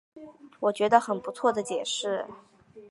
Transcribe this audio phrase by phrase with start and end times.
[0.61, 2.25] 我觉得很不错的解释